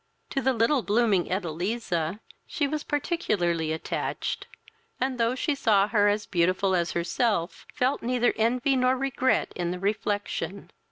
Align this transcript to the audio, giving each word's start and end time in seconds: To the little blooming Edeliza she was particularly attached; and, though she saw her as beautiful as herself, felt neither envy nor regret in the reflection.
To 0.31 0.41
the 0.41 0.51
little 0.51 0.81
blooming 0.81 1.25
Edeliza 1.29 2.21
she 2.47 2.67
was 2.67 2.83
particularly 2.83 3.71
attached; 3.71 4.47
and, 4.99 5.19
though 5.19 5.35
she 5.35 5.53
saw 5.53 5.89
her 5.89 6.07
as 6.07 6.25
beautiful 6.25 6.73
as 6.75 6.93
herself, 6.93 7.67
felt 7.71 8.01
neither 8.01 8.33
envy 8.35 8.75
nor 8.75 8.97
regret 8.97 9.53
in 9.55 9.69
the 9.69 9.77
reflection. 9.77 10.71